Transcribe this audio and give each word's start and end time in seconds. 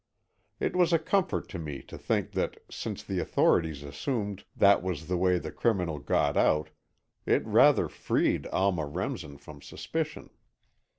It 0.59 0.75
was 0.75 0.91
a 0.91 0.97
comfort 0.97 1.47
to 1.49 1.59
me 1.59 1.83
to 1.83 1.95
think 1.95 2.31
that, 2.31 2.57
since 2.71 3.03
the 3.03 3.19
authorities 3.19 3.83
assumed 3.83 4.45
that 4.55 4.81
was 4.81 5.05
the 5.05 5.15
way 5.15 5.37
the 5.37 5.51
criminal 5.51 5.99
got 5.99 6.35
out, 6.35 6.71
it 7.27 7.45
rather 7.45 7.87
freed 7.87 8.47
Alma 8.47 8.87
Remsen 8.87 9.37
from 9.37 9.61
suspicion. 9.61 10.31